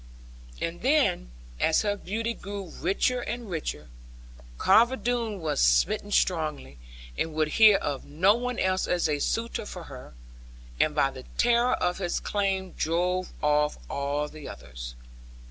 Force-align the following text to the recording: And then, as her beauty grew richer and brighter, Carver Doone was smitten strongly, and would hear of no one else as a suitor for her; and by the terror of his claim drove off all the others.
And 0.59 0.81
then, 0.81 1.29
as 1.59 1.83
her 1.83 1.95
beauty 1.95 2.33
grew 2.33 2.63
richer 2.71 3.21
and 3.21 3.47
brighter, 3.47 3.87
Carver 4.57 4.95
Doone 4.95 5.39
was 5.41 5.61
smitten 5.63 6.11
strongly, 6.11 6.79
and 7.19 7.35
would 7.35 7.49
hear 7.49 7.77
of 7.77 8.03
no 8.03 8.33
one 8.33 8.57
else 8.57 8.87
as 8.87 9.07
a 9.07 9.19
suitor 9.19 9.67
for 9.67 9.83
her; 9.83 10.15
and 10.79 10.95
by 10.95 11.11
the 11.11 11.25
terror 11.37 11.73
of 11.73 11.99
his 11.99 12.19
claim 12.19 12.71
drove 12.71 13.31
off 13.43 13.77
all 13.91 14.27
the 14.27 14.49
others. 14.49 14.95